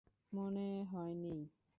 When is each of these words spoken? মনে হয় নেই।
মনে 0.33 0.67
হয় 0.91 1.13
নেই। 1.15 1.41